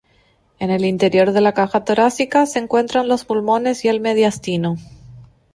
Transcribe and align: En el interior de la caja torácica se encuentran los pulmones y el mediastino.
En 0.57 0.71
el 0.71 0.83
interior 0.83 1.31
de 1.31 1.41
la 1.41 1.53
caja 1.53 1.85
torácica 1.85 2.47
se 2.47 2.57
encuentran 2.57 3.07
los 3.07 3.23
pulmones 3.23 3.85
y 3.85 3.87
el 3.87 4.01
mediastino. 4.01 4.77